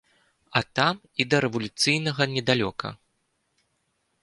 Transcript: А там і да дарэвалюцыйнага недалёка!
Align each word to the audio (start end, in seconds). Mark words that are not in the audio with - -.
А 0.59 0.61
там 0.79 0.95
і 1.01 1.21
да 1.27 1.29
дарэвалюцыйнага 1.35 2.23
недалёка! 2.33 2.87